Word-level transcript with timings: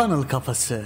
Funnel 0.00 0.22
Kafası. 0.28 0.84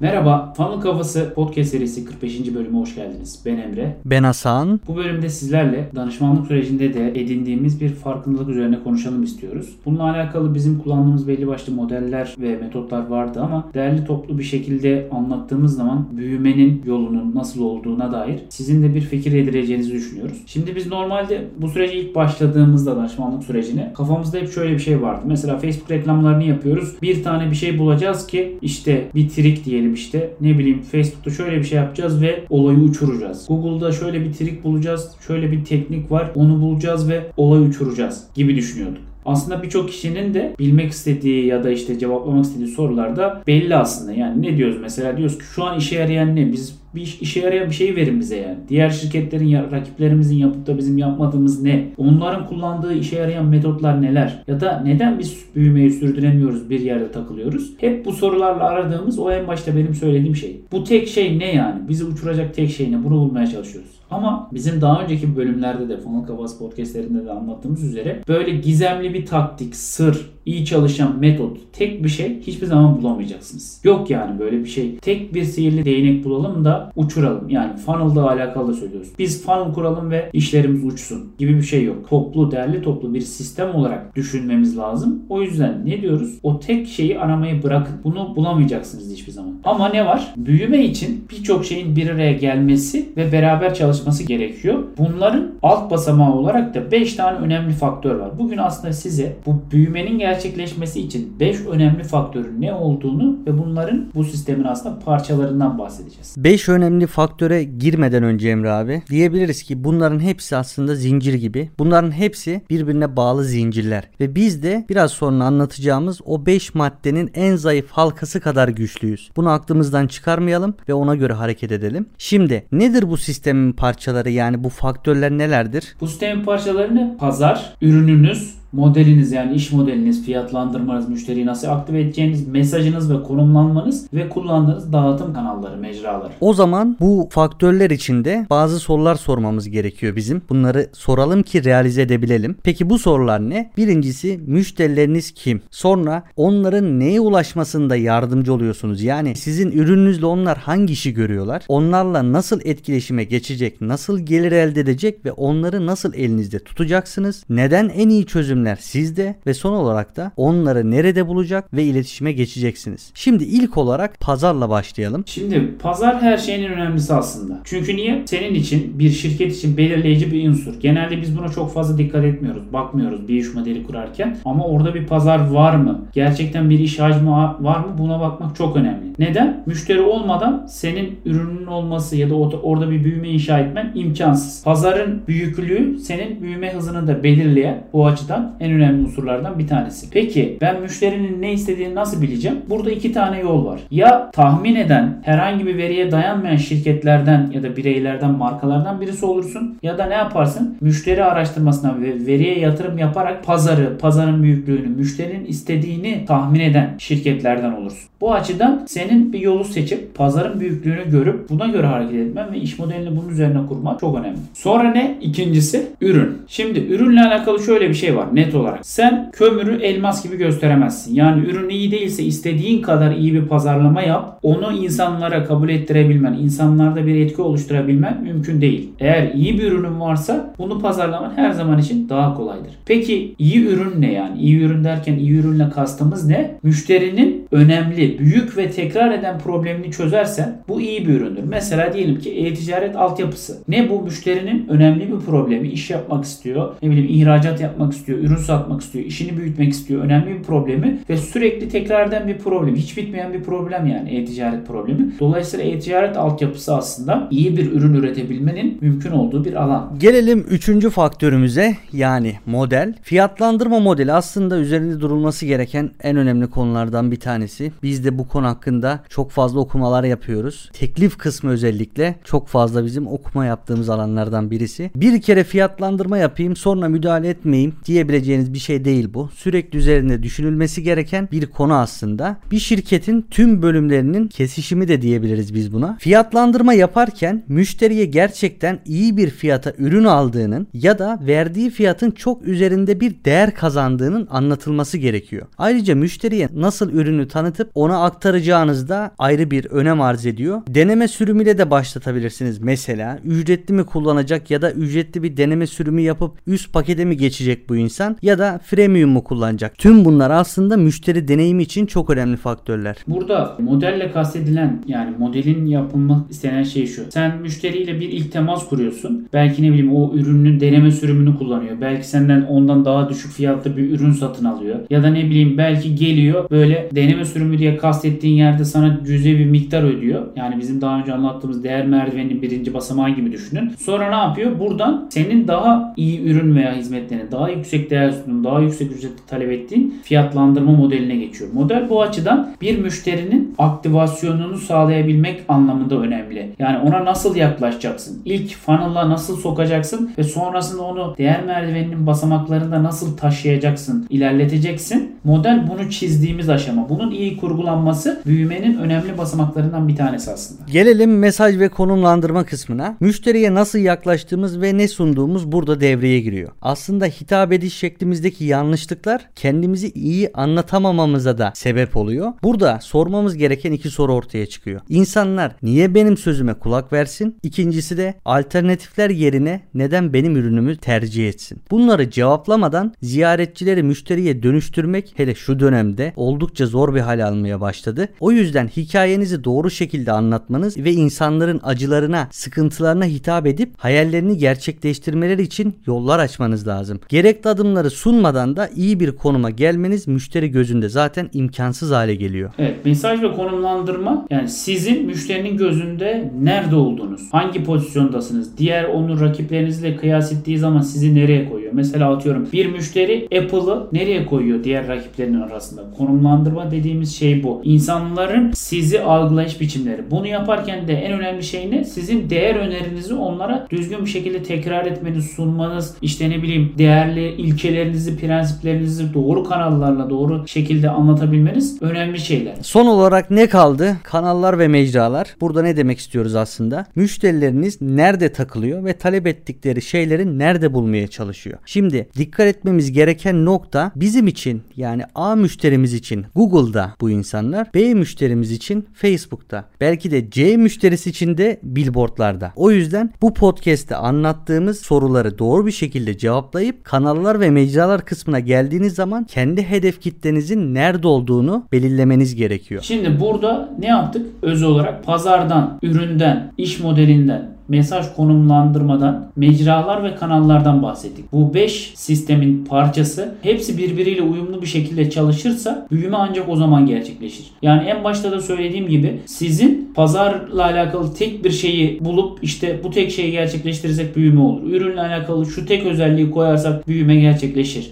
Merhaba, 0.00 0.52
Funnel 0.56 0.80
Kafası 0.80 1.32
podcast 1.34 1.70
serisi 1.70 2.04
45. 2.04 2.54
bölüme 2.54 2.78
hoş 2.78 2.94
geldiniz. 2.94 3.42
Ben 3.46 3.56
Emre. 3.56 3.96
Ben 4.04 4.22
Hasan. 4.22 4.80
Bu 4.88 4.96
bölümde 4.96 5.28
sizlerle 5.28 5.90
danışmanlık 5.94 6.46
sürecinde 6.46 6.94
de 6.94 7.08
edindiğimiz 7.20 7.80
bir 7.80 7.88
farkındalık 7.88 8.48
üzerine 8.48 8.82
konuşalım 8.82 9.22
istiyoruz. 9.22 9.76
Bununla 9.84 10.02
alakalı 10.02 10.54
bizim 10.54 10.78
kullandığımız 10.78 11.28
belli 11.28 11.46
başlı 11.46 11.72
modeller 11.72 12.34
ve 12.38 12.56
metotlar 12.56 13.06
vardı 13.06 13.40
ama 13.42 13.68
değerli 13.74 14.04
toplu 14.04 14.38
bir 14.38 14.42
şekilde 14.42 15.08
anlattığımız 15.12 15.76
zaman 15.76 16.08
büyümenin 16.16 16.82
yolunun 16.86 17.34
nasıl 17.34 17.62
olduğuna 17.62 18.12
dair 18.12 18.40
sizin 18.48 18.82
de 18.82 18.94
bir 18.94 19.00
fikir 19.00 19.32
edineceğinizi 19.32 19.92
düşünüyoruz. 19.92 20.42
Şimdi 20.46 20.76
biz 20.76 20.86
normalde 20.86 21.44
bu 21.58 21.68
sürece 21.68 21.94
ilk 21.94 22.14
başladığımızda 22.14 22.96
danışmanlık 22.96 23.44
sürecine 23.44 23.92
kafamızda 23.96 24.38
hep 24.38 24.52
şöyle 24.52 24.74
bir 24.74 24.78
şey 24.78 25.02
vardı. 25.02 25.22
Mesela 25.26 25.58
Facebook 25.58 25.90
reklamlarını 25.90 26.44
yapıyoruz. 26.44 26.96
Bir 27.02 27.22
tane 27.22 27.50
bir 27.50 27.56
şey 27.56 27.78
bulacağız 27.78 28.26
ki 28.26 28.58
işte 28.62 29.08
bir 29.14 29.28
trik 29.28 29.64
diyelim 29.64 29.85
diyelim 29.86 29.94
işte 29.94 30.30
ne 30.40 30.58
bileyim 30.58 30.82
Facebook'ta 30.82 31.30
şöyle 31.30 31.58
bir 31.58 31.64
şey 31.64 31.78
yapacağız 31.78 32.22
ve 32.22 32.44
olayı 32.50 32.78
uçuracağız. 32.78 33.46
Google'da 33.48 33.92
şöyle 33.92 34.20
bir 34.20 34.32
trik 34.32 34.64
bulacağız, 34.64 35.10
şöyle 35.26 35.52
bir 35.52 35.64
teknik 35.64 36.10
var 36.10 36.30
onu 36.34 36.60
bulacağız 36.60 37.08
ve 37.08 37.20
olayı 37.36 37.62
uçuracağız 37.62 38.24
gibi 38.34 38.56
düşünüyorduk. 38.56 39.02
Aslında 39.24 39.62
birçok 39.62 39.88
kişinin 39.88 40.34
de 40.34 40.54
bilmek 40.58 40.92
istediği 40.92 41.46
ya 41.46 41.64
da 41.64 41.70
işte 41.70 41.98
cevaplamak 41.98 42.44
istediği 42.44 42.68
sorularda 42.68 43.42
belli 43.46 43.76
aslında. 43.76 44.12
Yani 44.12 44.42
ne 44.42 44.56
diyoruz 44.56 44.76
mesela 44.80 45.16
diyoruz 45.16 45.38
ki 45.38 45.44
şu 45.54 45.64
an 45.64 45.78
işe 45.78 45.96
yarayan 45.96 46.36
ne? 46.36 46.52
Biz 46.52 46.78
bir 46.96 47.18
işe 47.20 47.40
yarayan 47.40 47.68
bir 47.68 47.74
şey 47.74 47.96
verin 47.96 48.20
bize 48.20 48.36
yani. 48.36 48.58
Diğer 48.68 48.90
şirketlerin, 48.90 49.52
rakiplerimizin 49.52 50.36
yapıp 50.36 50.66
da 50.66 50.78
bizim 50.78 50.98
yapmadığımız 50.98 51.62
ne? 51.62 51.88
Onların 51.96 52.46
kullandığı 52.46 52.94
işe 52.94 53.16
yarayan 53.16 53.46
metotlar 53.46 54.02
neler? 54.02 54.42
Ya 54.46 54.60
da 54.60 54.80
neden 54.84 55.18
biz 55.18 55.44
büyümeyi 55.56 55.90
sürdüremiyoruz, 55.90 56.70
bir 56.70 56.80
yerde 56.80 57.10
takılıyoruz? 57.10 57.72
Hep 57.78 58.04
bu 58.04 58.12
sorularla 58.12 58.64
aradığımız 58.64 59.18
o 59.18 59.30
en 59.30 59.46
başta 59.46 59.76
benim 59.76 59.94
söylediğim 59.94 60.36
şey. 60.36 60.60
Bu 60.72 60.84
tek 60.84 61.08
şey 61.08 61.38
ne 61.38 61.54
yani? 61.54 61.88
Bizi 61.88 62.04
uçuracak 62.04 62.54
tek 62.54 62.70
şey 62.70 62.92
ne? 62.92 63.04
Bunu 63.04 63.14
bulmaya 63.14 63.46
çalışıyoruz. 63.46 63.95
Ama 64.10 64.48
bizim 64.54 64.80
daha 64.80 65.02
önceki 65.02 65.36
bölümlerde 65.36 65.88
de 65.88 65.96
Funnel 65.96 66.26
Kafası 66.26 66.58
podcastlerinde 66.58 67.24
de 67.24 67.30
anlattığımız 67.30 67.84
üzere 67.84 68.22
böyle 68.28 68.50
gizemli 68.50 69.14
bir 69.14 69.26
taktik, 69.26 69.76
sır, 69.76 70.30
iyi 70.46 70.64
çalışan 70.64 71.18
metot, 71.18 71.58
tek 71.72 72.04
bir 72.04 72.08
şey 72.08 72.40
hiçbir 72.40 72.66
zaman 72.66 72.98
bulamayacaksınız. 73.02 73.80
Yok 73.84 74.10
yani 74.10 74.38
böyle 74.38 74.58
bir 74.58 74.68
şey. 74.68 74.96
Tek 74.96 75.34
bir 75.34 75.44
sihirli 75.44 75.84
değnek 75.84 76.24
bulalım 76.24 76.64
da 76.64 76.92
uçuralım. 76.96 77.48
Yani 77.48 77.76
funnel'da 77.76 78.30
alakalı 78.30 78.74
söylüyoruz. 78.74 79.08
Biz 79.18 79.44
funnel 79.44 79.72
kuralım 79.72 80.10
ve 80.10 80.30
işlerimiz 80.32 80.84
uçsun 80.84 81.32
gibi 81.38 81.56
bir 81.56 81.62
şey 81.62 81.84
yok. 81.84 82.08
Toplu, 82.08 82.50
değerli 82.50 82.82
toplu 82.82 83.14
bir 83.14 83.20
sistem 83.20 83.74
olarak 83.74 84.16
düşünmemiz 84.16 84.78
lazım. 84.78 85.22
O 85.28 85.42
yüzden 85.42 85.86
ne 85.86 86.02
diyoruz? 86.02 86.38
O 86.42 86.60
tek 86.60 86.88
şeyi 86.88 87.18
aramayı 87.18 87.62
bırakın. 87.62 87.94
Bunu 88.04 88.36
bulamayacaksınız 88.36 89.12
hiçbir 89.12 89.32
zaman. 89.32 89.54
Ama 89.64 89.88
ne 89.88 90.06
var? 90.06 90.34
Büyüme 90.36 90.84
için 90.84 91.24
birçok 91.30 91.64
şeyin 91.64 91.96
bir 91.96 92.10
araya 92.10 92.32
gelmesi 92.32 93.08
ve 93.16 93.32
beraber 93.32 93.74
çalışması 93.74 93.95
gerekiyor. 94.26 94.84
Bunların 94.98 95.52
alt 95.62 95.90
basamağı 95.90 96.34
olarak 96.34 96.74
da 96.74 96.90
5 96.90 97.14
tane 97.14 97.38
önemli 97.38 97.72
faktör 97.72 98.14
var. 98.14 98.30
Bugün 98.38 98.58
aslında 98.58 98.92
size 98.92 99.36
bu 99.46 99.62
büyümenin 99.72 100.18
gerçekleşmesi 100.18 101.00
için 101.00 101.36
5 101.40 101.66
önemli 101.66 102.04
faktörün 102.04 102.60
ne 102.60 102.74
olduğunu 102.74 103.38
ve 103.46 103.58
bunların 103.58 104.06
bu 104.14 104.24
sistemin 104.24 104.64
aslında 104.64 104.98
parçalarından 104.98 105.78
bahsedeceğiz. 105.78 106.34
5 106.38 106.68
önemli 106.68 107.06
faktöre 107.06 107.64
girmeden 107.64 108.22
önce 108.22 108.48
Emre 108.48 108.70
abi 108.70 109.02
diyebiliriz 109.10 109.62
ki 109.62 109.84
bunların 109.84 110.20
hepsi 110.20 110.56
aslında 110.56 110.94
zincir 110.94 111.34
gibi. 111.34 111.70
Bunların 111.78 112.10
hepsi 112.10 112.62
birbirine 112.70 113.16
bağlı 113.16 113.44
zincirler 113.44 114.08
ve 114.20 114.34
biz 114.34 114.62
de 114.62 114.86
biraz 114.88 115.10
sonra 115.10 115.44
anlatacağımız 115.44 116.20
o 116.24 116.46
5 116.46 116.74
maddenin 116.74 117.30
en 117.34 117.56
zayıf 117.56 117.90
halkası 117.90 118.40
kadar 118.40 118.68
güçlüyüz. 118.68 119.30
Bunu 119.36 119.50
aklımızdan 119.50 120.06
çıkarmayalım 120.06 120.74
ve 120.88 120.94
ona 120.94 121.14
göre 121.14 121.32
hareket 121.32 121.72
edelim. 121.72 122.06
Şimdi 122.18 122.66
nedir 122.72 123.10
bu 123.10 123.16
sistemin 123.16 123.72
parçaları 123.72 123.85
yani 124.30 124.64
bu 124.64 124.68
faktörler 124.68 125.30
nelerdir? 125.30 125.96
Bu 126.00 126.08
sistemin 126.08 126.44
parçaları 126.44 126.94
ne? 126.94 127.16
Pazar, 127.18 127.74
ürününüz, 127.80 128.54
modeliniz 128.76 129.32
yani 129.32 129.54
iş 129.54 129.72
modeliniz, 129.72 130.24
fiyatlandırmanız, 130.24 131.08
müşteriyi 131.08 131.46
nasıl 131.46 131.68
aktive 131.68 132.00
edeceğiniz, 132.00 132.48
mesajınız 132.48 133.12
ve 133.12 133.22
konumlanmanız 133.22 134.06
ve 134.12 134.28
kullandığınız 134.28 134.92
dağıtım 134.92 135.34
kanalları, 135.34 135.76
mecraları. 135.76 136.32
O 136.40 136.54
zaman 136.54 136.96
bu 137.00 137.28
faktörler 137.30 137.90
içinde 137.90 138.46
bazı 138.50 138.78
sorular 138.78 139.14
sormamız 139.14 139.68
gerekiyor 139.70 140.16
bizim. 140.16 140.42
Bunları 140.48 140.86
soralım 140.92 141.42
ki 141.42 141.64
realize 141.64 142.02
edebilelim. 142.02 142.56
Peki 142.62 142.90
bu 142.90 142.98
sorular 142.98 143.50
ne? 143.50 143.70
Birincisi 143.76 144.40
müşterileriniz 144.46 145.30
kim? 145.30 145.60
Sonra 145.70 146.22
onların 146.36 147.00
neye 147.00 147.20
ulaşmasında 147.20 147.96
yardımcı 147.96 148.54
oluyorsunuz? 148.54 149.02
Yani 149.02 149.36
sizin 149.36 149.70
ürününüzle 149.70 150.26
onlar 150.26 150.58
hangi 150.58 150.92
işi 150.92 151.14
görüyorlar? 151.14 151.62
Onlarla 151.68 152.32
nasıl 152.32 152.60
etkileşime 152.64 153.24
geçecek? 153.24 153.80
Nasıl 153.80 154.18
gelir 154.18 154.52
elde 154.52 154.80
edecek 154.80 155.24
ve 155.24 155.32
onları 155.32 155.86
nasıl 155.86 156.14
elinizde 156.14 156.58
tutacaksınız? 156.58 157.44
Neden 157.48 157.88
en 157.88 158.08
iyi 158.08 158.26
çözümler 158.26 158.65
çözümler 158.66 158.76
sizde 158.76 159.34
ve 159.46 159.54
son 159.54 159.72
olarak 159.72 160.16
da 160.16 160.32
onları 160.36 160.90
nerede 160.90 161.26
bulacak 161.26 161.72
ve 161.72 161.84
iletişime 161.84 162.32
geçeceksiniz. 162.32 163.10
Şimdi 163.14 163.44
ilk 163.44 163.76
olarak 163.76 164.20
pazarla 164.20 164.70
başlayalım. 164.70 165.24
Şimdi 165.26 165.74
pazar 165.78 166.22
her 166.22 166.38
şeyin 166.38 166.62
en 166.64 166.72
önemlisi 166.72 167.14
aslında. 167.14 167.60
Çünkü 167.64 167.96
niye? 167.96 168.22
Senin 168.26 168.54
için 168.54 168.98
bir 168.98 169.10
şirket 169.10 169.56
için 169.56 169.76
belirleyici 169.76 170.32
bir 170.32 170.48
unsur. 170.48 170.80
Genelde 170.80 171.22
biz 171.22 171.38
buna 171.38 171.48
çok 171.48 171.72
fazla 171.72 171.98
dikkat 171.98 172.24
etmiyoruz. 172.24 172.62
Bakmıyoruz 172.72 173.28
bir 173.28 173.34
iş 173.34 173.54
modeli 173.54 173.86
kurarken. 173.86 174.36
Ama 174.44 174.64
orada 174.66 174.94
bir 174.94 175.06
pazar 175.06 175.50
var 175.50 175.74
mı? 175.74 176.04
Gerçekten 176.12 176.70
bir 176.70 176.78
iş 176.78 176.98
hacmi 176.98 177.30
var 177.30 177.78
mı? 177.78 177.94
Buna 177.98 178.20
bakmak 178.20 178.56
çok 178.56 178.76
önemli. 178.76 179.06
Neden? 179.18 179.62
Müşteri 179.66 180.00
olmadan 180.00 180.66
senin 180.68 181.18
ürünün 181.24 181.66
olması 181.66 182.16
ya 182.16 182.30
da 182.30 182.34
orada 182.34 182.90
bir 182.90 183.04
büyüme 183.04 183.28
inşa 183.28 183.58
etmen 183.58 183.92
imkansız. 183.94 184.64
Pazarın 184.64 185.22
büyüklüğü 185.28 185.98
senin 185.98 186.42
büyüme 186.42 186.74
hızını 186.74 187.06
da 187.06 187.22
belirleyen 187.22 187.84
bu 187.92 188.06
açıdan 188.06 188.45
en 188.60 188.72
önemli 188.72 189.06
unsurlardan 189.06 189.58
bir 189.58 189.68
tanesi. 189.68 190.10
Peki 190.10 190.58
ben 190.60 190.80
müşterinin 190.80 191.42
ne 191.42 191.52
istediğini 191.52 191.94
nasıl 191.94 192.22
bileceğim? 192.22 192.58
Burada 192.70 192.90
iki 192.90 193.12
tane 193.12 193.40
yol 193.40 193.66
var. 193.66 193.80
Ya 193.90 194.30
tahmin 194.30 194.74
eden 194.74 195.18
herhangi 195.22 195.66
bir 195.66 195.76
veriye 195.76 196.10
dayanmayan 196.10 196.56
şirketlerden 196.56 197.50
ya 197.54 197.62
da 197.62 197.76
bireylerden, 197.76 198.30
markalardan 198.30 199.00
birisi 199.00 199.26
olursun 199.26 199.78
ya 199.82 199.98
da 199.98 200.06
ne 200.06 200.14
yaparsın? 200.14 200.76
Müşteri 200.80 201.24
araştırmasına 201.24 202.00
ve 202.00 202.26
veriye 202.26 202.58
yatırım 202.58 202.98
yaparak 202.98 203.44
pazarı, 203.44 203.98
pazarın 203.98 204.42
büyüklüğünü, 204.42 204.88
müşterinin 204.88 205.44
istediğini 205.44 206.24
tahmin 206.26 206.60
eden 206.60 206.94
şirketlerden 206.98 207.72
olursun. 207.72 208.08
Bu 208.20 208.34
açıdan 208.34 208.82
senin 208.86 209.32
bir 209.32 209.40
yolu 209.40 209.64
seçip 209.64 210.14
pazarın 210.14 210.60
büyüklüğünü 210.60 211.10
görüp 211.10 211.50
buna 211.50 211.66
göre 211.66 211.86
hareket 211.86 212.26
etmen 212.26 212.52
ve 212.52 212.58
iş 212.58 212.78
modelini 212.78 213.16
bunun 213.16 213.28
üzerine 213.28 213.66
kurmak 213.68 214.00
çok 214.00 214.18
önemli. 214.18 214.38
Sonra 214.54 214.90
ne? 214.90 215.18
İkincisi 215.20 215.86
ürün. 216.00 216.38
Şimdi 216.48 216.78
ürünle 216.78 217.20
alakalı 217.20 217.60
şöyle 217.60 217.88
bir 217.88 217.94
şey 217.94 218.16
var 218.16 218.26
net 218.36 218.54
olarak. 218.54 218.86
Sen 218.86 219.30
kömürü 219.32 219.82
elmas 219.82 220.22
gibi 220.24 220.36
gösteremezsin. 220.36 221.14
Yani 221.14 221.46
ürün 221.46 221.68
iyi 221.68 221.90
değilse 221.90 222.22
istediğin 222.22 222.82
kadar 222.82 223.12
iyi 223.12 223.34
bir 223.34 223.46
pazarlama 223.46 224.02
yap. 224.02 224.38
Onu 224.42 224.72
insanlara 224.72 225.44
kabul 225.44 225.68
ettirebilmen, 225.68 226.32
insanlarda 226.32 227.06
bir 227.06 227.14
etki 227.14 227.42
oluşturabilmen 227.42 228.22
mümkün 228.22 228.60
değil. 228.60 228.90
Eğer 229.00 229.32
iyi 229.34 229.58
bir 229.58 229.72
ürünün 229.72 230.00
varsa 230.00 230.54
bunu 230.58 230.80
pazarlaman 230.80 231.32
her 231.36 231.50
zaman 231.50 231.78
için 231.78 232.08
daha 232.08 232.34
kolaydır. 232.34 232.72
Peki 232.86 233.34
iyi 233.38 233.66
ürün 233.66 234.00
ne 234.00 234.12
yani? 234.12 234.38
İyi 234.38 234.60
ürün 234.60 234.84
derken 234.84 235.14
iyi 235.16 235.38
ürünle 235.38 235.70
kastımız 235.70 236.26
ne? 236.26 236.58
Müşterinin 236.62 237.46
önemli, 237.52 238.18
büyük 238.18 238.56
ve 238.56 238.70
tekrar 238.70 239.10
eden 239.10 239.38
problemini 239.38 239.90
çözersen 239.90 240.62
bu 240.68 240.80
iyi 240.80 241.08
bir 241.08 241.14
üründür. 241.14 241.42
Mesela 241.42 241.92
diyelim 241.92 242.18
ki 242.18 242.30
e-ticaret 242.30 242.96
altyapısı. 242.96 243.58
Ne 243.68 243.90
bu 243.90 244.02
müşterinin 244.02 244.68
önemli 244.68 245.12
bir 245.12 245.18
problemi, 245.26 245.68
iş 245.68 245.90
yapmak 245.90 246.24
istiyor, 246.24 246.74
ne 246.82 246.90
bileyim 246.90 247.08
ihracat 247.10 247.60
yapmak 247.60 247.92
istiyor, 247.92 248.18
ürün 248.26 248.36
satmak 248.36 248.80
istiyor, 248.80 249.04
işini 249.04 249.36
büyütmek 249.36 249.72
istiyor, 249.72 250.04
önemli 250.04 250.38
bir 250.38 250.42
problemi 250.42 250.98
ve 251.10 251.16
sürekli 251.16 251.68
tekrar 251.68 252.08
eden 252.08 252.28
bir 252.28 252.38
problem, 252.38 252.76
hiç 252.76 252.96
bitmeyen 252.96 253.32
bir 253.32 253.42
problem 253.42 253.86
yani 253.86 254.16
e-ticaret 254.16 254.66
problemi. 254.66 255.12
Dolayısıyla 255.20 255.64
e-ticaret 255.64 256.16
altyapısı 256.16 256.74
aslında 256.74 257.28
iyi 257.30 257.56
bir 257.56 257.72
ürün 257.72 257.94
üretebilmenin 257.94 258.78
mümkün 258.80 259.10
olduğu 259.10 259.44
bir 259.44 259.62
alan. 259.62 259.96
Gelelim 259.98 260.46
üçüncü 260.50 260.90
faktörümüze 260.90 261.76
yani 261.92 262.34
model. 262.46 262.94
Fiyatlandırma 263.02 263.80
modeli 263.80 264.12
aslında 264.12 264.58
üzerinde 264.58 265.00
durulması 265.00 265.46
gereken 265.46 265.90
en 266.02 266.16
önemli 266.16 266.50
konulardan 266.50 267.10
bir 267.10 267.20
tanesi. 267.20 267.72
Biz 267.82 268.04
de 268.04 268.18
bu 268.18 268.28
konu 268.28 268.46
hakkında 268.46 269.00
çok 269.08 269.30
fazla 269.30 269.60
okumalar 269.60 270.04
yapıyoruz. 270.04 270.70
Teklif 270.72 271.18
kısmı 271.18 271.50
özellikle 271.50 272.14
çok 272.24 272.48
fazla 272.48 272.84
bizim 272.84 273.06
okuma 273.06 273.44
yaptığımız 273.44 273.88
alanlardan 273.88 274.50
birisi. 274.50 274.90
Bir 274.96 275.22
kere 275.22 275.44
fiyatlandırma 275.44 276.18
yapayım 276.18 276.56
sonra 276.56 276.88
müdahale 276.88 277.28
etmeyeyim 277.28 277.74
diyebileceğiniz 278.16 278.54
bir 278.54 278.58
şey 278.58 278.84
değil 278.84 279.08
bu. 279.14 279.30
Sürekli 279.34 279.78
üzerinde 279.78 280.22
düşünülmesi 280.22 280.82
gereken 280.82 281.28
bir 281.32 281.46
konu 281.46 281.74
aslında. 281.74 282.36
Bir 282.50 282.58
şirketin 282.58 283.26
tüm 283.30 283.62
bölümlerinin 283.62 284.28
kesişimi 284.28 284.88
de 284.88 285.02
diyebiliriz 285.02 285.54
biz 285.54 285.72
buna. 285.72 285.96
Fiyatlandırma 286.00 286.74
yaparken 286.74 287.44
müşteriye 287.48 288.04
gerçekten 288.04 288.78
iyi 288.86 289.16
bir 289.16 289.30
fiyata 289.30 289.72
ürün 289.78 290.04
aldığının 290.04 290.66
ya 290.74 290.98
da 290.98 291.20
verdiği 291.26 291.70
fiyatın 291.70 292.10
çok 292.10 292.42
üzerinde 292.42 293.00
bir 293.00 293.14
değer 293.24 293.54
kazandığının 293.54 294.28
anlatılması 294.30 294.98
gerekiyor. 294.98 295.46
Ayrıca 295.58 295.94
müşteriye 295.94 296.48
nasıl 296.54 296.92
ürünü 296.92 297.28
tanıtıp 297.28 297.70
ona 297.74 298.04
aktaracağınız 298.04 298.88
da 298.88 299.10
ayrı 299.18 299.50
bir 299.50 299.64
önem 299.64 300.00
arz 300.00 300.26
ediyor. 300.26 300.62
Deneme 300.68 301.08
sürümüyle 301.08 301.58
de 301.58 301.70
başlatabilirsiniz. 301.70 302.58
Mesela 302.58 303.18
ücretli 303.24 303.72
mi 303.72 303.84
kullanacak 303.84 304.50
ya 304.50 304.62
da 304.62 304.72
ücretli 304.72 305.22
bir 305.22 305.36
deneme 305.36 305.66
sürümü 305.66 306.00
yapıp 306.00 306.32
üst 306.46 306.72
pakete 306.72 307.04
mi 307.04 307.16
geçecek 307.16 307.68
bu 307.68 307.76
insan 307.76 308.05
ya 308.22 308.38
da 308.38 308.60
freemium 308.64 309.10
mu 309.10 309.24
kullanacak? 309.24 309.78
Tüm 309.78 310.04
bunlar 310.04 310.30
aslında 310.30 310.76
müşteri 310.76 311.28
deneyimi 311.28 311.62
için 311.62 311.86
çok 311.86 312.10
önemli 312.10 312.36
faktörler. 312.36 312.96
Burada 313.08 313.56
modelle 313.58 314.12
kastedilen 314.12 314.82
yani 314.86 315.16
modelin 315.18 315.66
yapılmak 315.66 316.30
istenen 316.30 316.62
şey 316.62 316.86
şu. 316.86 317.02
Sen 317.10 317.38
müşteriyle 317.38 318.00
bir 318.00 318.08
ilk 318.08 318.32
temas 318.32 318.68
kuruyorsun. 318.68 319.28
Belki 319.32 319.62
ne 319.62 319.68
bileyim 319.68 319.96
o 319.96 320.14
ürünün 320.14 320.60
deneme 320.60 320.90
sürümünü 320.90 321.38
kullanıyor. 321.38 321.80
Belki 321.80 322.08
senden 322.08 322.42
ondan 322.42 322.84
daha 322.84 323.08
düşük 323.08 323.32
fiyatlı 323.32 323.76
bir 323.76 323.90
ürün 323.90 324.12
satın 324.12 324.44
alıyor. 324.44 324.78
Ya 324.90 325.02
da 325.02 325.08
ne 325.08 325.24
bileyim 325.24 325.58
belki 325.58 325.94
geliyor 325.94 326.50
böyle 326.50 326.88
deneme 326.94 327.24
sürümü 327.24 327.58
diye 327.58 327.76
kastettiğin 327.76 328.34
yerde 328.34 328.64
sana 328.64 329.00
cüzi 329.06 329.38
bir 329.38 329.46
miktar 329.46 329.82
ödüyor. 329.82 330.26
Yani 330.36 330.58
bizim 330.58 330.80
daha 330.80 331.00
önce 331.00 331.12
anlattığımız 331.12 331.64
değer 331.64 331.86
merdiveninin 331.86 332.42
birinci 332.42 332.74
basamağı 332.74 333.10
gibi 333.10 333.32
düşünün. 333.32 333.72
Sonra 333.78 334.10
ne 334.10 334.16
yapıyor? 334.16 334.58
Buradan 334.58 335.06
senin 335.10 335.48
daha 335.48 335.94
iyi 335.96 336.22
ürün 336.22 336.56
veya 336.56 336.74
hizmetlerini, 336.74 337.30
daha 337.30 337.50
yüksek 337.50 337.90
değer 337.96 338.12
sunum, 338.24 338.44
daha 338.44 338.60
yüksek 338.60 338.92
ücretli 338.92 339.26
talep 339.26 339.52
ettiğin 339.52 340.00
fiyatlandırma 340.04 340.72
modeline 340.72 341.16
geçiyor. 341.16 341.50
Model 341.52 341.88
bu 341.88 342.02
açıdan 342.02 342.50
bir 342.60 342.78
müşterinin 342.78 343.54
aktivasyonunu 343.58 344.58
sağlayabilmek 344.58 345.42
anlamında 345.48 345.98
önemli. 345.98 346.50
Yani 346.58 346.78
ona 346.78 347.04
nasıl 347.04 347.36
yaklaşacaksın? 347.36 348.22
İlk 348.24 348.54
funnel'a 348.56 349.10
nasıl 349.10 349.36
sokacaksın 349.36 350.10
ve 350.18 350.22
sonrasında 350.22 350.82
onu 350.82 351.14
değer 351.18 351.44
merdiveninin 351.46 352.06
basamaklarında 352.06 352.82
nasıl 352.82 353.16
taşıyacaksın, 353.16 354.06
ilerleteceksin. 354.10 355.16
Model 355.24 355.68
bunu 355.70 355.90
çizdiğimiz 355.90 356.48
aşama. 356.48 356.88
Bunun 356.88 357.10
iyi 357.10 357.36
kurgulanması 357.36 358.22
büyümenin 358.26 358.78
önemli 358.78 359.18
basamaklarından 359.18 359.88
bir 359.88 359.96
tanesi 359.96 360.30
aslında. 360.30 360.62
Gelelim 360.72 361.18
mesaj 361.18 361.58
ve 361.58 361.68
konumlandırma 361.68 362.44
kısmına. 362.44 362.96
Müşteriye 363.00 363.54
nasıl 363.54 363.78
yaklaştığımız 363.78 364.60
ve 364.60 364.78
ne 364.78 364.88
sunduğumuz 364.88 365.52
burada 365.52 365.80
devreye 365.80 366.20
giriyor. 366.20 366.52
Aslında 366.62 367.06
hitap 367.06 367.52
ediş 367.52 367.82
şeklimizdeki 367.86 368.44
yanlışlıklar 368.44 369.28
kendimizi 369.34 369.90
iyi 369.90 370.30
anlatamamamıza 370.34 371.38
da 371.38 371.52
sebep 371.54 371.96
oluyor. 371.96 372.32
Burada 372.42 372.78
sormamız 372.82 373.36
gereken 373.36 373.72
iki 373.72 373.90
soru 373.90 374.14
ortaya 374.14 374.46
çıkıyor. 374.46 374.80
İnsanlar 374.88 375.52
niye 375.62 375.94
benim 375.94 376.16
sözüme 376.16 376.54
kulak 376.54 376.92
versin? 376.92 377.36
İkincisi 377.42 377.96
de 377.96 378.14
alternatifler 378.24 379.10
yerine 379.10 379.60
neden 379.74 380.12
benim 380.12 380.36
ürünümü 380.36 380.76
tercih 380.76 381.28
etsin? 381.28 381.58
Bunları 381.70 382.10
cevaplamadan 382.10 382.94
ziyaretçileri 383.02 383.82
müşteriye 383.82 384.42
dönüştürmek 384.42 385.12
hele 385.16 385.34
şu 385.34 385.60
dönemde 385.60 386.12
oldukça 386.16 386.66
zor 386.66 386.94
bir 386.94 387.00
hal 387.00 387.26
almaya 387.26 387.60
başladı. 387.60 388.08
O 388.20 388.32
yüzden 388.32 388.68
hikayenizi 388.68 389.44
doğru 389.44 389.70
şekilde 389.70 390.12
anlatmanız 390.12 390.76
ve 390.76 390.92
insanların 390.92 391.60
acılarına, 391.62 392.28
sıkıntılarına 392.32 393.04
hitap 393.04 393.46
edip 393.46 393.74
hayallerini 393.76 394.38
gerçekleştirmeleri 394.38 395.42
için 395.42 395.78
yollar 395.86 396.18
açmanız 396.18 396.68
lazım. 396.68 397.00
Gerekli 397.08 397.50
adımları 397.76 397.90
sunmadan 397.90 398.56
da 398.56 398.68
iyi 398.76 399.00
bir 399.00 399.12
konuma 399.12 399.50
gelmeniz 399.50 400.08
müşteri 400.08 400.50
gözünde 400.50 400.88
zaten 400.88 401.30
imkansız 401.32 401.90
hale 401.90 402.14
geliyor. 402.14 402.50
Evet, 402.58 402.84
mesaj 402.84 403.22
ve 403.22 403.32
konumlandırma 403.32 404.26
yani 404.30 404.48
sizin 404.48 405.06
müşterinin 405.06 405.56
gözünde 405.56 406.32
nerede 406.42 406.76
olduğunuz, 406.76 407.20
hangi 407.32 407.64
pozisyondasınız, 407.64 408.58
diğer 408.58 408.84
onu 408.84 409.20
rakiplerinizle 409.20 409.96
kıyas 409.96 410.32
ettiği 410.32 410.58
zaman 410.58 410.80
sizi 410.80 411.14
nereye 411.14 411.48
koyuyor? 411.48 411.72
Mesela 411.72 412.12
atıyorum 412.12 412.48
bir 412.52 412.66
müşteri 412.66 413.24
Apple'ı 413.24 413.86
nereye 413.92 414.26
koyuyor 414.26 414.64
diğer 414.64 414.88
rakiplerinin 414.88 415.40
arasında? 415.40 415.82
Konumlandırma 415.98 416.70
dediğimiz 416.70 417.16
şey 417.16 417.42
bu. 417.42 417.60
İnsanların 417.64 418.52
sizi 418.52 419.00
algılayış 419.00 419.60
biçimleri. 419.60 420.10
Bunu 420.10 420.26
yaparken 420.26 420.88
de 420.88 420.92
en 420.92 421.12
önemli 421.12 421.42
şey 421.42 421.70
ne? 421.70 421.84
Sizin 421.84 422.30
değer 422.30 422.54
önerinizi 422.54 423.14
onlara 423.14 423.66
düzgün 423.70 424.04
bir 424.04 424.10
şekilde 424.10 424.42
tekrar 424.42 424.86
etmeniz, 424.86 425.30
sunmanız, 425.30 425.94
işte 426.02 426.30
ne 426.30 426.42
bileyim 426.42 426.72
değerli 426.78 427.34
ilkelerinizi, 427.56 428.16
prensiplerinizi 428.16 429.14
doğru 429.14 429.44
kanallarla 429.44 430.10
doğru 430.10 430.48
şekilde 430.48 430.90
anlatabilmeniz 430.90 431.82
önemli 431.82 432.18
şeyler. 432.18 432.54
Son 432.62 432.86
olarak 432.86 433.30
ne 433.30 433.48
kaldı? 433.48 433.96
Kanallar 434.02 434.58
ve 434.58 434.68
mecralar. 434.68 435.36
Burada 435.40 435.62
ne 435.62 435.76
demek 435.76 435.98
istiyoruz 435.98 436.34
aslında? 436.34 436.86
Müşterileriniz 436.96 437.82
nerede 437.82 438.32
takılıyor 438.32 438.84
ve 438.84 438.92
talep 438.92 439.26
ettikleri 439.26 439.82
şeyleri 439.82 440.38
nerede 440.38 440.72
bulmaya 440.72 441.08
çalışıyor? 441.08 441.58
Şimdi 441.66 442.08
dikkat 442.18 442.46
etmemiz 442.46 442.92
gereken 442.92 443.44
nokta 443.44 443.92
bizim 443.96 444.26
için 444.26 444.62
yani 444.76 445.02
A 445.14 445.34
müşterimiz 445.34 445.94
için 445.94 446.26
Google'da 446.34 446.92
bu 447.00 447.10
insanlar, 447.10 447.74
B 447.74 447.94
müşterimiz 447.94 448.52
için 448.52 448.88
Facebook'ta. 448.94 449.68
Belki 449.80 450.10
de 450.10 450.30
C 450.30 450.56
müşterisi 450.56 451.10
için 451.10 451.38
de 451.38 451.60
billboardlarda. 451.62 452.52
O 452.56 452.70
yüzden 452.70 453.12
bu 453.22 453.34
podcast'te 453.34 453.96
anlattığımız 453.96 454.80
soruları 454.80 455.38
doğru 455.38 455.66
bir 455.66 455.72
şekilde 455.72 456.18
cevaplayıp 456.18 456.84
kanallar 456.84 457.40
ve 457.40 457.45
mecralar 457.50 458.04
kısmına 458.04 458.40
geldiğiniz 458.40 458.94
zaman 458.94 459.24
kendi 459.24 459.62
hedef 459.62 460.00
kitlenizin 460.00 460.74
nerede 460.74 461.08
olduğunu 461.08 461.64
belirlemeniz 461.72 462.34
gerekiyor. 462.34 462.82
Şimdi 462.82 463.20
burada 463.20 463.70
ne 463.78 463.86
yaptık? 463.86 464.26
Öz 464.42 464.62
olarak 464.62 465.04
pazardan, 465.04 465.78
üründen, 465.82 466.52
iş 466.58 466.80
modelinden, 466.80 467.56
mesaj 467.68 468.14
konumlandırmadan, 468.16 469.32
mecralar 469.36 470.04
ve 470.04 470.14
kanallardan 470.14 470.82
bahsettik. 470.82 471.32
Bu 471.32 471.54
5 471.54 471.92
sistemin 471.94 472.64
parçası 472.64 473.34
hepsi 473.42 473.78
birbiriyle 473.78 474.22
uyumlu 474.22 474.62
bir 474.62 474.66
şekilde 474.66 475.10
çalışırsa 475.10 475.86
büyüme 475.90 476.16
ancak 476.16 476.48
o 476.48 476.56
zaman 476.56 476.86
gerçekleşir. 476.86 477.46
Yani 477.62 477.88
en 477.88 478.04
başta 478.04 478.32
da 478.32 478.40
söylediğim 478.40 478.88
gibi 478.88 479.20
sizin 479.26 479.92
pazarla 479.94 480.64
alakalı 480.64 481.14
tek 481.14 481.44
bir 481.44 481.50
şeyi 481.50 482.04
bulup 482.04 482.38
işte 482.42 482.80
bu 482.84 482.90
tek 482.90 483.10
şeyi 483.10 483.30
gerçekleştirirsek 483.30 484.16
büyüme 484.16 484.40
olur. 484.40 484.70
Ürünle 484.70 485.00
alakalı 485.00 485.46
şu 485.46 485.66
tek 485.66 485.86
özelliği 485.86 486.30
koyarsak 486.30 486.88
büyüme 486.88 487.16
gerçekleşir. 487.16 487.35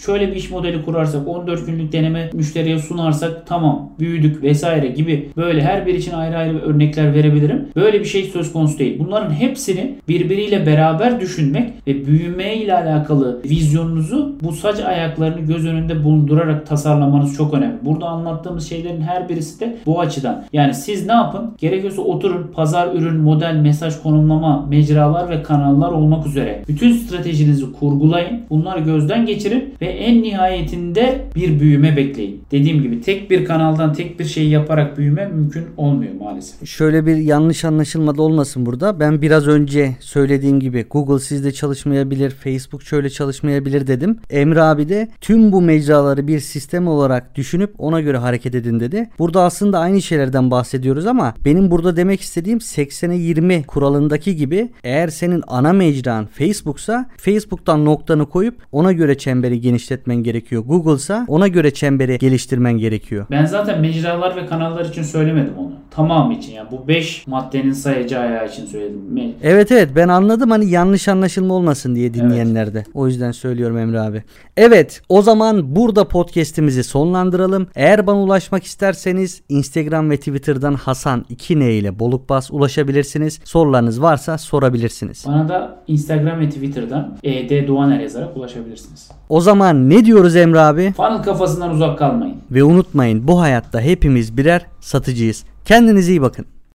Şöyle 0.01 0.31
bir 0.31 0.35
iş 0.35 0.51
modeli 0.51 0.85
kurarsak 0.85 1.27
14 1.27 1.65
günlük 1.65 1.91
deneme 1.91 2.29
müşteriye 2.33 2.79
sunarsak 2.79 3.47
tamam 3.47 3.89
büyüdük 3.99 4.43
vesaire 4.43 4.87
gibi 4.87 5.29
böyle 5.37 5.61
her 5.61 5.85
bir 5.85 5.93
için 5.93 6.11
ayrı 6.11 6.37
ayrı 6.37 6.61
örnekler 6.61 7.13
verebilirim. 7.13 7.69
Böyle 7.75 7.99
bir 7.99 8.05
şey 8.05 8.23
söz 8.23 8.53
konusu 8.53 8.79
değil. 8.79 8.99
Bunların 8.99 9.33
hepsini 9.33 9.95
birbiriyle 10.07 10.65
beraber 10.65 11.19
düşünmek 11.19 11.73
ve 11.87 12.05
büyüme 12.05 12.55
ile 12.55 12.73
alakalı 12.73 13.41
vizyonunuzu 13.43 14.35
bu 14.43 14.51
saç 14.51 14.79
ayaklarını 14.79 15.39
göz 15.39 15.65
önünde 15.65 16.03
bulundurarak 16.03 16.67
tasarlamanız 16.67 17.37
çok 17.37 17.53
önemli. 17.53 17.75
Burada 17.81 18.05
anlattığımız 18.05 18.69
şeylerin 18.69 19.01
her 19.01 19.29
birisi 19.29 19.59
de 19.59 19.77
bu 19.85 19.99
açıdan. 19.99 20.43
Yani 20.53 20.73
siz 20.73 21.05
ne 21.05 21.13
yapın? 21.13 21.51
Gerekiyorsa 21.57 22.01
oturun 22.01 22.51
pazar, 22.53 22.95
ürün, 22.95 23.15
model, 23.15 23.55
mesaj, 23.55 24.01
konumlama, 24.01 24.65
mecralar 24.69 25.29
ve 25.29 25.43
kanallar 25.43 25.91
olmak 25.91 26.27
üzere 26.27 26.63
bütün 26.67 26.93
stratejinizi 26.93 27.71
kurgulayın. 27.71 28.41
Bunları 28.49 28.79
gözden 28.79 29.25
geçirin 29.25 29.34
ve 29.81 29.85
en 29.85 30.23
nihayetinde 30.23 31.25
bir 31.35 31.59
büyüme 31.59 31.97
bekleyin. 31.97 32.41
Dediğim 32.51 32.81
gibi 32.81 33.01
tek 33.01 33.31
bir 33.31 33.45
kanaldan 33.45 33.93
tek 33.93 34.19
bir 34.19 34.25
şey 34.25 34.47
yaparak 34.47 34.97
büyüme 34.97 35.27
mümkün 35.27 35.65
olmuyor 35.77 36.13
maalesef. 36.19 36.69
Şöyle 36.69 37.05
bir 37.05 37.15
yanlış 37.15 37.65
anlaşılma 37.65 38.17
da 38.17 38.21
olmasın 38.21 38.65
burada. 38.65 38.99
Ben 38.99 39.21
biraz 39.21 39.47
önce 39.47 39.95
söylediğim 39.99 40.59
gibi 40.59 40.85
Google 40.91 41.19
sizde 41.19 41.51
çalışmayabilir, 41.51 42.29
Facebook 42.29 42.83
şöyle 42.83 43.09
çalışmayabilir 43.09 43.87
dedim. 43.87 44.19
Emre 44.29 44.61
abi 44.61 44.89
de 44.89 45.07
tüm 45.21 45.51
bu 45.51 45.61
mecraları 45.61 46.27
bir 46.27 46.39
sistem 46.39 46.87
olarak 46.87 47.35
düşünüp 47.35 47.73
ona 47.77 48.01
göre 48.01 48.17
hareket 48.17 48.55
edin 48.55 48.79
dedi. 48.79 49.09
Burada 49.19 49.41
aslında 49.41 49.79
aynı 49.79 50.01
şeylerden 50.01 50.51
bahsediyoruz 50.51 51.07
ama 51.07 51.33
benim 51.45 51.71
burada 51.71 51.97
demek 51.97 52.21
istediğim 52.21 52.59
80'e 52.59 53.15
20 53.15 53.63
kuralındaki 53.63 54.35
gibi 54.35 54.69
eğer 54.83 55.07
senin 55.07 55.43
ana 55.47 55.73
mecran 55.73 56.25
Facebook'sa 56.25 57.09
Facebook'tan 57.17 57.85
noktanı 57.85 58.25
koyup 58.29 58.55
ona 58.71 58.91
göre 58.91 59.17
çemberi 59.25 59.61
genişletmen 59.61 60.15
gerekiyor. 60.15 60.63
Google'sa 60.65 61.25
ona 61.27 61.47
göre 61.47 61.73
çemberi 61.73 62.17
geliştirmen 62.17 62.73
gerekiyor. 62.73 63.25
Ben 63.31 63.45
zaten 63.45 63.81
mecralar 63.81 64.35
ve 64.35 64.45
kanallar 64.45 64.85
için 64.85 65.03
söylemedim 65.03 65.53
onu. 65.57 65.71
Tamamı 65.91 66.33
için 66.33 66.53
yani 66.53 66.67
bu 66.71 66.87
5 66.87 67.27
maddenin 67.27 67.71
sayıcı 67.71 68.19
ayağı 68.19 68.47
için 68.47 68.65
söyledim. 68.65 69.01
Me- 69.13 69.31
Evet 69.43 69.71
evet 69.71 69.89
ben 69.95 70.07
anladım 70.07 70.51
hani 70.51 70.69
yanlış 70.69 71.07
anlaşılma 71.07 71.53
olmasın 71.53 71.95
diye 71.95 72.13
dinleyenlerde. 72.13 72.83
O 72.93 73.07
yüzden 73.07 73.31
söylüyorum 73.31 73.77
Emre 73.77 73.99
abi. 73.99 74.23
Evet 74.57 75.01
o 75.09 75.21
zaman 75.21 75.75
burada 75.75 76.07
podcast'imizi 76.07 76.83
sonlandıralım. 76.83 77.67
Eğer 77.75 78.07
bana 78.07 78.21
ulaşmak 78.23 78.63
isterseniz 78.63 79.41
Instagram 79.49 79.95
Instagram 79.95 80.09
ve 80.09 80.17
Twitter'dan 80.17 80.73
Hasan 80.73 81.25
2N 81.29 81.71
ile 81.71 81.99
Bolukbas 81.99 82.51
ulaşabilirsiniz. 82.51 83.39
Sorularınız 83.43 84.01
varsa 84.01 84.37
sorabilirsiniz. 84.37 85.23
Bana 85.27 85.49
da 85.49 85.83
Instagram 85.87 86.39
ve 86.39 86.49
Twitter'dan 86.49 87.17
ED 87.23 87.67
Doğaner 87.67 87.99
yazarak 87.99 88.37
ulaşabilirsiniz. 88.37 89.11
O 89.29 89.41
zaman 89.41 89.89
ne 89.89 90.05
diyoruz 90.05 90.35
Emre 90.35 90.59
abi? 90.59 90.93
Funnel 90.97 91.23
kafasından 91.23 91.71
uzak 91.71 91.99
kalmayın. 91.99 92.37
Ve 92.51 92.63
unutmayın 92.63 93.27
bu 93.27 93.41
hayatta 93.41 93.81
hepimiz 93.81 94.37
birer 94.37 94.65
satıcıyız. 94.79 95.43
Kendinize 95.65 96.11
iyi 96.11 96.21
bakın. 96.21 96.45